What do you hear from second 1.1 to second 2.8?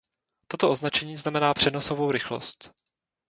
znamená přenosovou rychlost.